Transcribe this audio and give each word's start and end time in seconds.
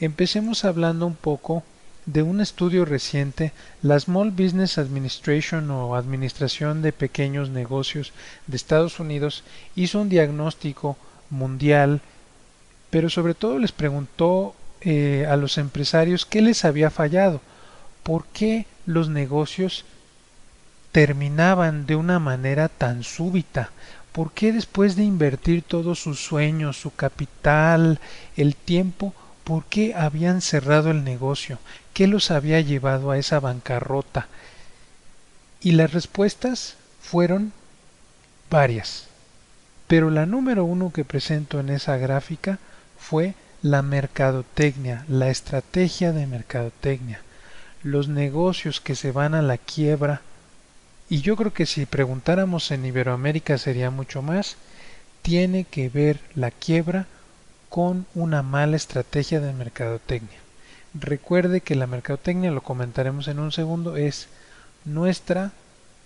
empecemos 0.00 0.64
hablando 0.64 1.06
un 1.06 1.14
poco 1.14 1.62
de 2.06 2.22
un 2.22 2.40
estudio 2.40 2.86
reciente, 2.86 3.52
la 3.82 4.00
Small 4.00 4.30
Business 4.30 4.78
Administration 4.78 5.70
o 5.70 5.94
Administración 5.94 6.80
de 6.80 6.92
Pequeños 6.92 7.50
Negocios 7.50 8.12
de 8.46 8.56
Estados 8.56 8.98
Unidos 8.98 9.44
hizo 9.76 10.00
un 10.00 10.08
diagnóstico 10.08 10.96
mundial, 11.28 12.00
pero 12.88 13.10
sobre 13.10 13.34
todo 13.34 13.58
les 13.58 13.72
preguntó 13.72 14.54
eh, 14.80 15.26
a 15.28 15.36
los 15.36 15.58
empresarios 15.58 16.24
qué 16.24 16.40
les 16.40 16.64
había 16.64 16.88
fallado, 16.88 17.42
por 18.02 18.24
qué 18.26 18.64
los 18.86 19.10
negocios 19.10 19.84
terminaban 20.92 21.84
de 21.84 21.96
una 21.96 22.18
manera 22.18 22.70
tan 22.70 23.04
súbita, 23.04 23.70
por 24.12 24.32
qué 24.32 24.52
después 24.52 24.96
de 24.96 25.04
invertir 25.04 25.62
todos 25.62 26.00
sus 26.00 26.24
sueños, 26.24 26.80
su 26.80 26.94
capital, 26.94 28.00
el 28.36 28.56
tiempo, 28.56 29.12
por 29.48 29.64
qué 29.64 29.94
habían 29.94 30.42
cerrado 30.42 30.90
el 30.90 31.04
negocio, 31.04 31.58
qué 31.94 32.06
los 32.06 32.30
había 32.30 32.60
llevado 32.60 33.10
a 33.10 33.16
esa 33.16 33.40
bancarrota. 33.40 34.28
Y 35.62 35.72
las 35.72 35.94
respuestas 35.94 36.76
fueron 37.00 37.54
varias. 38.50 39.06
Pero 39.86 40.10
la 40.10 40.26
número 40.26 40.66
uno 40.66 40.92
que 40.92 41.06
presento 41.06 41.60
en 41.60 41.70
esa 41.70 41.96
gráfica 41.96 42.58
fue 42.98 43.32
la 43.62 43.80
mercadotecnia, 43.80 45.06
la 45.08 45.30
estrategia 45.30 46.12
de 46.12 46.26
mercadotecnia, 46.26 47.22
los 47.82 48.08
negocios 48.08 48.82
que 48.82 48.94
se 48.94 49.12
van 49.12 49.34
a 49.34 49.40
la 49.40 49.56
quiebra. 49.56 50.20
Y 51.08 51.22
yo 51.22 51.36
creo 51.36 51.54
que 51.54 51.64
si 51.64 51.86
preguntáramos 51.86 52.70
en 52.70 52.84
Iberoamérica 52.84 53.56
sería 53.56 53.90
mucho 53.90 54.20
más, 54.20 54.58
tiene 55.22 55.64
que 55.64 55.88
ver 55.88 56.20
la 56.34 56.50
quiebra 56.50 57.06
con 57.68 58.06
una 58.14 58.42
mala 58.42 58.76
estrategia 58.76 59.40
de 59.40 59.52
mercadotecnia. 59.52 60.38
Recuerde 60.94 61.60
que 61.60 61.74
la 61.74 61.86
mercadotecnia, 61.86 62.50
lo 62.50 62.62
comentaremos 62.62 63.28
en 63.28 63.38
un 63.38 63.52
segundo, 63.52 63.96
es 63.96 64.28
nuestra 64.84 65.52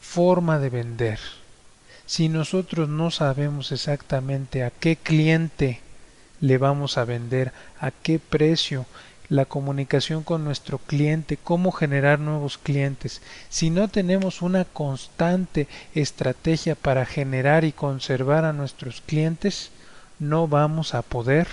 forma 0.00 0.58
de 0.58 0.70
vender. 0.70 1.18
Si 2.04 2.28
nosotros 2.28 2.88
no 2.88 3.10
sabemos 3.10 3.70
exactamente 3.72 4.64
a 4.64 4.70
qué 4.70 4.96
cliente 4.96 5.80
le 6.40 6.58
vamos 6.58 6.98
a 6.98 7.04
vender, 7.04 7.52
a 7.78 7.90
qué 7.92 8.18
precio, 8.18 8.86
la 9.28 9.46
comunicación 9.46 10.24
con 10.24 10.44
nuestro 10.44 10.76
cliente, 10.78 11.38
cómo 11.42 11.72
generar 11.72 12.18
nuevos 12.18 12.58
clientes. 12.58 13.22
Si 13.48 13.70
no 13.70 13.88
tenemos 13.88 14.42
una 14.42 14.66
constante 14.66 15.68
estrategia 15.94 16.74
para 16.74 17.06
generar 17.06 17.64
y 17.64 17.72
conservar 17.72 18.44
a 18.44 18.52
nuestros 18.52 19.00
clientes, 19.00 19.70
no 20.22 20.46
vamos 20.46 20.94
a 20.94 21.02
poder 21.02 21.48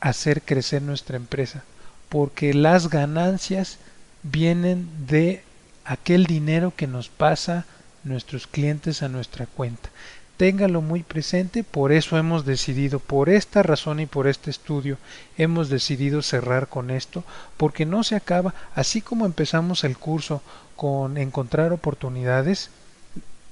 hacer 0.00 0.40
crecer 0.40 0.80
nuestra 0.80 1.16
empresa, 1.16 1.64
porque 2.08 2.54
las 2.54 2.88
ganancias 2.88 3.78
vienen 4.22 4.88
de 5.06 5.42
aquel 5.84 6.24
dinero 6.24 6.72
que 6.74 6.86
nos 6.86 7.08
pasa 7.10 7.66
nuestros 8.04 8.46
clientes 8.46 9.02
a 9.02 9.08
nuestra 9.08 9.46
cuenta. 9.46 9.90
Téngalo 10.38 10.80
muy 10.80 11.02
presente, 11.02 11.62
por 11.62 11.92
eso 11.92 12.16
hemos 12.16 12.46
decidido, 12.46 13.00
por 13.00 13.28
esta 13.28 13.62
razón 13.62 14.00
y 14.00 14.06
por 14.06 14.26
este 14.26 14.50
estudio, 14.50 14.96
hemos 15.36 15.68
decidido 15.68 16.22
cerrar 16.22 16.68
con 16.68 16.90
esto, 16.90 17.22
porque 17.58 17.84
no 17.84 18.02
se 18.02 18.16
acaba, 18.16 18.54
así 18.74 19.02
como 19.02 19.26
empezamos 19.26 19.84
el 19.84 19.98
curso 19.98 20.42
con 20.74 21.18
encontrar 21.18 21.72
oportunidades, 21.72 22.70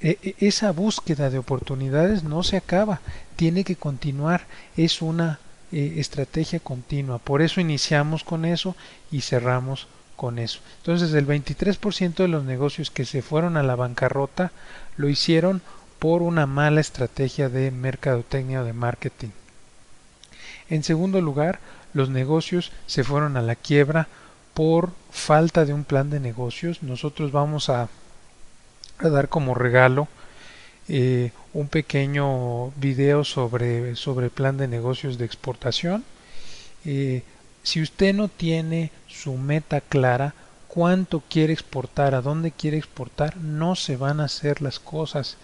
esa 0.05 0.71
búsqueda 0.73 1.31
de 1.31 1.39
oportunidades 1.39 2.25
no 2.25 2.43
se 2.43 2.59
acaba, 2.59 3.01
tiene 3.37 3.65
que 3.65 3.77
continuar, 3.77 4.47
es 4.77 5.01
una 5.01 5.39
eh, 5.73 5.95
estrategia 5.97 6.61
continua, 6.61 7.19
por 7.19 7.41
eso 7.41 7.61
iniciamos 7.61 8.23
con 8.23 8.45
eso 8.45 8.77
y 9.11 9.23
cerramos 9.23 9.89
con 10.15 10.39
eso. 10.39 10.61
Entonces 10.79 11.15
el 11.15 11.27
23% 11.27 12.17
de 12.17 12.29
los 12.29 12.45
negocios 12.45 12.91
que 12.91 13.07
se 13.07 13.23
fueron 13.23 13.57
a 13.57 13.63
la 13.63 13.77
bancarrota 13.77 14.53
lo 14.99 15.09
hicieron 15.09 15.63
por 15.99 16.21
una 16.21 16.47
mala 16.47 16.83
estrategia 16.83 17.49
de 17.49 17.71
mercadotecnia 17.71 18.61
o 18.61 18.65
de 18.65 18.75
marketing. 18.75 19.31
En 20.69 20.83
segundo 20.83 21.21
lugar, 21.23 21.61
los 21.95 22.11
negocios 22.11 22.73
se 22.87 23.05
fueron 23.05 23.39
a 23.39 23.43
la 23.43 23.55
quiebra 23.55 24.09
por 24.53 24.91
falta 25.11 25.65
de 25.65 25.73
un 25.73 25.85
plan 25.85 26.11
de 26.11 26.21
negocios. 26.21 26.83
Nosotros 26.83 27.33
vamos 27.33 27.71
a 27.71 27.89
a 28.99 29.09
dar 29.09 29.29
como 29.29 29.55
regalo 29.55 30.09
eh, 30.89 31.33
un 31.55 31.69
pequeño 31.69 32.71
video 32.73 33.25
sobre, 33.25 33.97
sobre 33.97 34.31
plan 34.31 34.57
de 34.57 34.69
negocios 34.69 35.17
de 35.19 35.25
exportación. 35.25 36.05
Eh, 36.85 37.23
si 37.63 37.81
usted 37.81 38.15
no 38.15 38.29
tiene 38.29 38.91
su 39.07 39.37
meta 39.39 39.81
clara, 39.81 40.35
cuánto 40.69 41.23
quiere 41.31 41.53
exportar, 41.53 42.15
a 42.15 42.21
dónde 42.21 42.51
quiere 42.51 42.77
exportar, 42.77 43.37
no 43.39 43.77
se 43.77 43.97
van 43.97 44.21
a 44.21 44.25
hacer 44.25 44.61
las 44.61 44.79
cosas. 44.81 45.37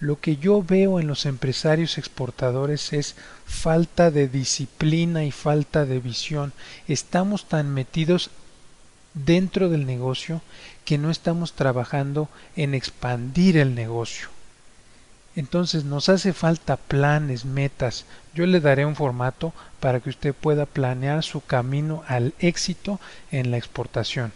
Lo 0.00 0.18
que 0.18 0.36
yo 0.36 0.62
veo 0.62 0.98
en 0.98 1.06
los 1.06 1.26
empresarios 1.26 1.98
exportadores 1.98 2.92
es 2.92 3.14
falta 3.44 4.10
de 4.10 4.28
disciplina 4.28 5.24
y 5.24 5.30
falta 5.30 5.84
de 5.84 6.00
visión. 6.00 6.52
Estamos 6.88 7.44
tan 7.44 7.72
metidos 7.72 8.30
dentro 9.14 9.68
del 9.68 9.86
negocio 9.86 10.42
que 10.84 10.98
no 10.98 11.10
estamos 11.10 11.52
trabajando 11.52 12.28
en 12.56 12.74
expandir 12.74 13.56
el 13.56 13.74
negocio. 13.74 14.28
Entonces 15.36 15.84
nos 15.84 16.08
hace 16.08 16.32
falta 16.32 16.76
planes, 16.76 17.44
metas. 17.44 18.06
Yo 18.34 18.46
le 18.46 18.60
daré 18.60 18.86
un 18.86 18.96
formato 18.96 19.52
para 19.80 20.00
que 20.00 20.10
usted 20.10 20.34
pueda 20.34 20.66
planear 20.66 21.22
su 21.22 21.40
camino 21.40 22.02
al 22.08 22.34
éxito 22.40 22.98
en 23.30 23.50
la 23.50 23.56
exportación. 23.56 24.32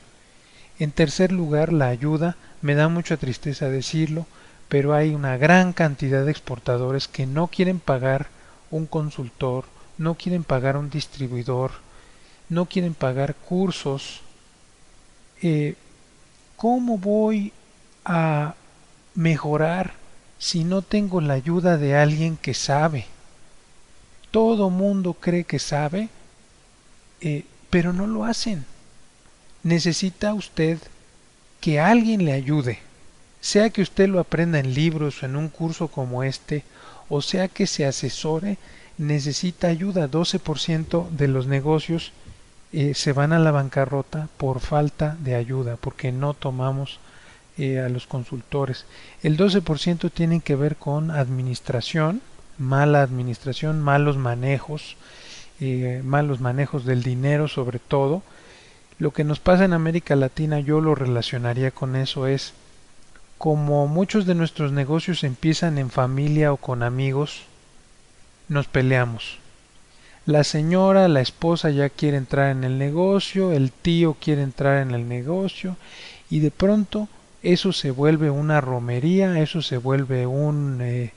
En 0.78 0.92
tercer 0.92 1.32
lugar, 1.32 1.72
la 1.72 1.88
ayuda. 1.88 2.36
Me 2.60 2.74
da 2.74 2.88
mucha 2.88 3.16
tristeza 3.16 3.68
decirlo, 3.68 4.26
pero 4.68 4.94
hay 4.94 5.14
una 5.14 5.36
gran 5.36 5.72
cantidad 5.72 6.24
de 6.24 6.30
exportadores 6.30 7.08
que 7.08 7.26
no 7.26 7.48
quieren 7.48 7.80
pagar 7.80 8.28
un 8.70 8.86
consultor, 8.86 9.64
no 9.98 10.14
quieren 10.14 10.44
pagar 10.44 10.76
un 10.76 10.88
distribuidor, 10.88 11.72
no 12.48 12.66
quieren 12.66 12.94
pagar 12.94 13.34
cursos 13.34 14.20
eh, 15.42 15.74
¿cómo 16.56 16.98
voy 16.98 17.52
a 18.04 18.54
mejorar 19.14 19.94
si 20.38 20.64
no 20.64 20.82
tengo 20.82 21.20
la 21.20 21.34
ayuda 21.34 21.76
de 21.76 21.96
alguien 21.96 22.36
que 22.36 22.54
sabe? 22.54 23.06
Todo 24.30 24.70
mundo 24.70 25.14
cree 25.14 25.44
que 25.44 25.58
sabe, 25.58 26.08
eh, 27.20 27.44
pero 27.70 27.92
no 27.92 28.06
lo 28.06 28.24
hacen. 28.24 28.64
Necesita 29.62 30.32
usted 30.34 30.78
que 31.60 31.78
alguien 31.80 32.24
le 32.24 32.32
ayude, 32.32 32.78
sea 33.40 33.70
que 33.70 33.82
usted 33.82 34.08
lo 34.08 34.20
aprenda 34.20 34.58
en 34.58 34.74
libros 34.74 35.22
o 35.22 35.26
en 35.26 35.36
un 35.36 35.48
curso 35.48 35.88
como 35.88 36.22
este, 36.22 36.64
o 37.08 37.20
sea 37.20 37.48
que 37.48 37.66
se 37.66 37.84
asesore, 37.84 38.58
necesita 38.98 39.68
ayuda. 39.68 40.08
12% 40.08 41.08
de 41.10 41.28
los 41.28 41.46
negocios 41.46 42.12
eh, 42.72 42.94
se 42.94 43.12
van 43.12 43.32
a 43.34 43.38
la 43.38 43.50
bancarrota 43.50 44.28
por 44.38 44.60
falta 44.60 45.16
de 45.20 45.34
ayuda, 45.34 45.76
porque 45.76 46.10
no 46.10 46.32
tomamos 46.32 47.00
eh, 47.58 47.80
a 47.80 47.90
los 47.90 48.06
consultores. 48.06 48.86
El 49.22 49.36
12% 49.36 50.10
tiene 50.10 50.40
que 50.40 50.56
ver 50.56 50.76
con 50.76 51.10
administración, 51.10 52.22
mala 52.56 53.02
administración, 53.02 53.82
malos 53.82 54.16
manejos, 54.16 54.96
eh, 55.60 56.00
malos 56.02 56.40
manejos 56.40 56.86
del 56.86 57.02
dinero 57.02 57.46
sobre 57.46 57.78
todo. 57.78 58.22
Lo 58.98 59.10
que 59.10 59.24
nos 59.24 59.38
pasa 59.38 59.66
en 59.66 59.74
América 59.74 60.16
Latina 60.16 60.58
yo 60.60 60.80
lo 60.80 60.94
relacionaría 60.94 61.72
con 61.72 61.94
eso 61.94 62.26
es 62.26 62.54
como 63.36 63.86
muchos 63.86 64.24
de 64.24 64.34
nuestros 64.34 64.72
negocios 64.72 65.24
empiezan 65.24 65.76
en 65.76 65.90
familia 65.90 66.52
o 66.52 66.56
con 66.56 66.82
amigos, 66.82 67.42
nos 68.48 68.66
peleamos 68.66 69.41
la 70.24 70.44
señora, 70.44 71.08
la 71.08 71.20
esposa 71.20 71.70
ya 71.70 71.88
quiere 71.88 72.16
entrar 72.16 72.50
en 72.50 72.64
el 72.64 72.78
negocio, 72.78 73.52
el 73.52 73.72
tío 73.72 74.14
quiere 74.20 74.42
entrar 74.42 74.82
en 74.82 74.92
el 74.92 75.08
negocio 75.08 75.76
y 76.30 76.40
de 76.40 76.50
pronto 76.50 77.08
eso 77.42 77.72
se 77.72 77.90
vuelve 77.90 78.30
una 78.30 78.60
romería, 78.60 79.40
eso 79.40 79.62
se 79.62 79.78
vuelve 79.78 80.26
un 80.26 80.78
eh, 80.80 81.12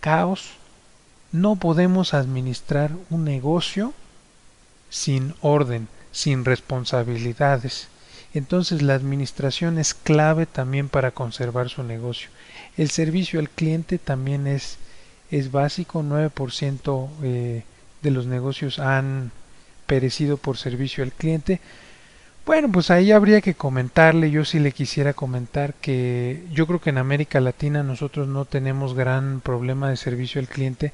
caos. 0.00 0.52
No 1.32 1.56
podemos 1.56 2.14
administrar 2.14 2.92
un 3.10 3.24
negocio 3.24 3.92
sin 4.90 5.34
orden, 5.40 5.88
sin 6.12 6.44
responsabilidades. 6.44 7.88
Entonces 8.32 8.80
la 8.82 8.94
administración 8.94 9.78
es 9.78 9.92
clave 9.92 10.46
también 10.46 10.88
para 10.88 11.10
conservar 11.10 11.68
su 11.68 11.82
negocio. 11.82 12.28
El 12.76 12.90
servicio 12.90 13.40
al 13.40 13.50
cliente 13.50 13.98
también 13.98 14.46
es, 14.46 14.78
es 15.32 15.50
básico, 15.50 16.02
9% 16.02 17.08
eh, 17.22 17.64
de 18.06 18.12
los 18.12 18.26
negocios 18.26 18.78
han 18.78 19.32
perecido 19.86 20.36
por 20.36 20.58
servicio 20.58 21.02
al 21.02 21.10
cliente. 21.10 21.60
Bueno, 22.46 22.70
pues 22.70 22.92
ahí 22.92 23.10
habría 23.10 23.40
que 23.40 23.54
comentarle, 23.54 24.30
yo 24.30 24.44
sí 24.44 24.60
le 24.60 24.70
quisiera 24.70 25.12
comentar 25.12 25.74
que 25.74 26.44
yo 26.52 26.68
creo 26.68 26.80
que 26.80 26.90
en 26.90 26.98
América 26.98 27.40
Latina 27.40 27.82
nosotros 27.82 28.28
no 28.28 28.44
tenemos 28.44 28.94
gran 28.94 29.40
problema 29.40 29.90
de 29.90 29.96
servicio 29.96 30.40
al 30.40 30.46
cliente 30.46 30.92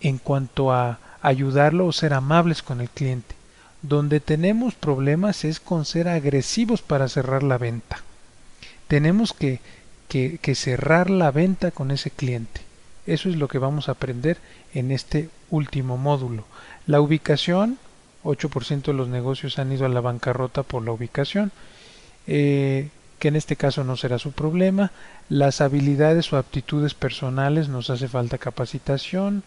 en 0.00 0.18
cuanto 0.18 0.72
a, 0.72 1.00
ayudarlo 1.24 1.86
o 1.86 1.92
ser 1.92 2.14
amables 2.14 2.62
con 2.62 2.80
el 2.80 2.88
cliente. 2.88 3.34
Donde 3.82 4.18
tenemos 4.20 4.74
problemas 4.74 5.44
es 5.44 5.58
con 5.58 5.84
ser 5.84 6.08
agresivos 6.08 6.82
para 6.82 7.08
cerrar 7.08 7.42
la 7.44 7.58
venta. 7.58 7.98
Tenemos 8.86 9.32
que, 9.32 9.60
que, 10.08 10.38
que 10.42 10.54
cerrar 10.54 11.10
la 11.10 11.30
venta 11.32 11.70
con 11.72 11.90
ese 11.90 12.10
cliente. 12.10 12.60
Eso 13.06 13.28
es 13.28 13.36
lo 13.36 13.48
que 13.48 13.58
vamos 13.58 13.88
a 13.88 13.92
aprender 13.92 14.38
en 14.74 14.90
este 14.90 15.28
último 15.50 15.96
módulo. 15.96 16.44
La 16.86 17.00
ubicación, 17.00 17.78
8% 18.24 18.82
de 18.82 18.92
los 18.92 19.08
negocios 19.08 19.58
han 19.58 19.72
ido 19.72 19.86
a 19.86 19.88
la 19.88 20.00
bancarrota 20.00 20.62
por 20.62 20.84
la 20.84 20.92
ubicación, 20.92 21.50
eh, 22.26 22.90
que 23.18 23.28
en 23.28 23.36
este 23.36 23.56
caso 23.56 23.82
no 23.84 23.96
será 23.96 24.18
su 24.18 24.32
problema. 24.32 24.92
Las 25.28 25.60
habilidades 25.60 26.32
o 26.32 26.36
aptitudes 26.36 26.94
personales 26.94 27.68
nos 27.68 27.90
hace 27.90 28.08
falta 28.08 28.38
capacitación. 28.38 29.42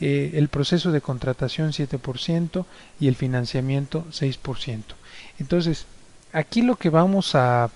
Eh, 0.00 0.32
el 0.34 0.48
proceso 0.48 0.92
de 0.92 1.00
contratación 1.00 1.72
7% 1.72 2.66
y 3.00 3.08
el 3.08 3.14
financiamiento 3.14 4.04
6%. 4.10 4.82
Entonces, 5.38 5.86
aquí 6.32 6.62
lo 6.62 6.76
que 6.76 6.90
vamos 6.90 7.34
a, 7.34 7.70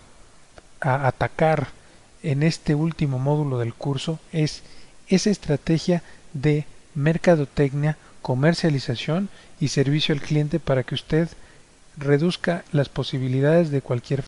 a 0.80 1.06
atacar 1.06 1.68
en 2.22 2.42
este 2.42 2.74
último 2.74 3.18
módulo 3.18 3.58
del 3.58 3.74
curso 3.74 4.18
es 4.32 4.62
esa 5.08 5.30
estrategia 5.30 6.02
de 6.32 6.64
mercadotecnia, 6.94 7.96
comercialización 8.22 9.28
y 9.60 9.68
servicio 9.68 10.14
al 10.14 10.20
cliente 10.20 10.60
para 10.60 10.82
que 10.82 10.94
usted 10.94 11.28
reduzca 11.96 12.64
las 12.72 12.88
posibilidades 12.88 13.70
de 13.70 13.82
cualquier 13.82 14.22